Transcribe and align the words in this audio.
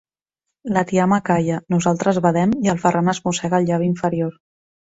La 0.77 0.81
tiama 0.91 1.19
calla, 1.27 1.59
nosaltres 1.75 2.19
badem 2.27 2.57
i 2.69 2.73
el 2.75 2.81
Ferran 2.87 3.15
es 3.17 3.23
mossega 3.29 3.61
el 3.63 3.69
llavi 3.71 3.91
inferior. 3.95 4.37